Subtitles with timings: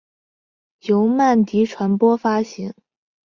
[0.79, 2.73] 由曼迪传播发行。